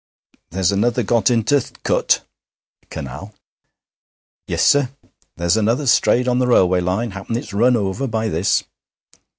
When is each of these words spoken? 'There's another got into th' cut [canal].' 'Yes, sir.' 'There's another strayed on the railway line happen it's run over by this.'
'There's 0.49 0.71
another 0.71 1.03
got 1.03 1.29
into 1.29 1.61
th' 1.61 1.83
cut 1.83 2.25
[canal].' 2.89 3.35
'Yes, 4.47 4.65
sir.' 4.65 4.89
'There's 5.37 5.57
another 5.57 5.85
strayed 5.85 6.27
on 6.27 6.39
the 6.39 6.47
railway 6.47 6.81
line 6.81 7.11
happen 7.11 7.37
it's 7.37 7.53
run 7.53 7.75
over 7.77 8.07
by 8.07 8.27
this.' 8.27 8.63